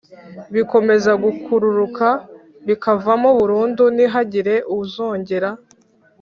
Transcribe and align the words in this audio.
bikomeza 0.55 1.11
gukururuka 1.23 2.07
bikavaho 2.67 3.27
burundu, 3.39 3.83
ntihagire 3.95 4.55
uzongera 4.77 5.49